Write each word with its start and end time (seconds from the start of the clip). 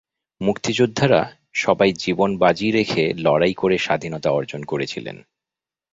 মুক্তিযোদ্ধারা 0.41 1.21
সবাই 1.53 1.91
জীবন 1.93 2.29
বাজি 2.37 2.67
রেখে 2.71 3.03
লড়াই 3.17 3.53
করে 3.53 3.77
স্বাধীনতা 3.77 4.29
অর্জন 4.31 4.63
করেছিলেন। 4.63 5.17